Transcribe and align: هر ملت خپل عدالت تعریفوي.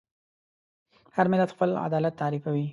هر 1.15 1.25
ملت 1.31 1.49
خپل 1.55 1.69
عدالت 1.85 2.13
تعریفوي. 2.21 2.65